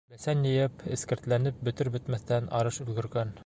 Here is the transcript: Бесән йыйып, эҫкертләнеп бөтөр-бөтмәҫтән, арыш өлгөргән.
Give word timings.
Бесән 0.11 0.39
йыйып, 0.51 0.79
эҫкертләнеп 0.95 1.61
бөтөр-бөтмәҫтән, 1.69 2.51
арыш 2.61 2.85
өлгөргән. 2.87 3.37